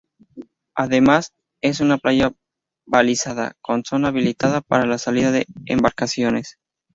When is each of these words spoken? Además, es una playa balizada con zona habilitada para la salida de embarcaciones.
Además, 0.73 1.31
es 1.61 1.79
una 1.79 1.99
playa 1.99 2.33
balizada 2.87 3.53
con 3.61 3.85
zona 3.85 4.07
habilitada 4.07 4.61
para 4.61 4.87
la 4.87 4.97
salida 4.97 5.29
de 5.29 5.45
embarcaciones. 5.67 6.57